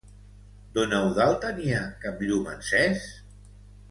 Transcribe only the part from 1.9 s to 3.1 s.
cap llum encès?